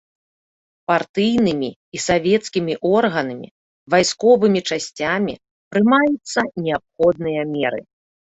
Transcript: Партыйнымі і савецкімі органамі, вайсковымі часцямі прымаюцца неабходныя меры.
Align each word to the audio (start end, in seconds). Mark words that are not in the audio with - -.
Партыйнымі 0.91 1.67
і 1.97 2.01
савецкімі 2.07 2.73
органамі, 2.93 3.47
вайсковымі 3.95 4.59
часцямі 4.69 5.35
прымаюцца 5.75 6.41
неабходныя 6.65 7.41
меры. 7.53 7.79